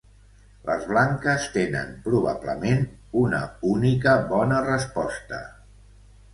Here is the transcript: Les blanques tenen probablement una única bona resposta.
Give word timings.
Les 0.69 0.85
blanques 0.91 1.45
tenen 1.57 1.91
probablement 2.07 2.83
una 3.27 3.45
única 3.75 4.17
bona 4.35 4.67
resposta. 4.73 5.47